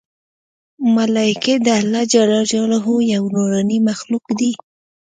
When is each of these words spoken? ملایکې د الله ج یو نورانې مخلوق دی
ملایکې 0.95 1.55
د 1.65 1.67
الله 1.79 2.03
ج 2.11 2.13
یو 3.17 3.23
نورانې 3.35 3.77
مخلوق 3.87 4.25
دی 4.39 4.51